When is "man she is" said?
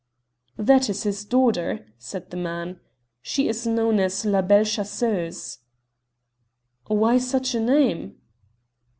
2.37-3.67